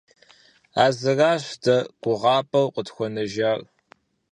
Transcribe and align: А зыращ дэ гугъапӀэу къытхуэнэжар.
А 0.83 0.85
зыращ 0.99 1.43
дэ 1.63 1.77
гугъапӀэу 2.01 2.71
къытхуэнэжар. 2.73 3.59